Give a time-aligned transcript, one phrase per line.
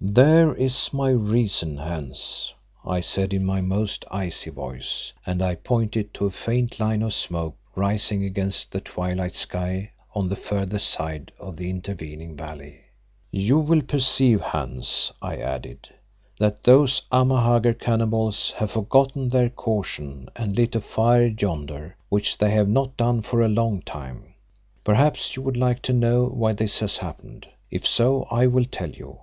[0.00, 2.54] "There is my reason, Hans,"
[2.84, 7.12] I said in my most icy voice, and I pointed to a faint line of
[7.12, 12.82] smoke rising against the twilight sky on the further side of the intervening valley.
[13.32, 15.88] "You will perceive, Hans," I added,
[16.38, 22.52] "that those Amahagger cannibals have forgotten their caution and lit a fire yonder, which they
[22.52, 24.34] have not done for a long time.
[24.84, 27.48] Perhaps you would like to know why this has happened.
[27.72, 29.18] If so I will tell you.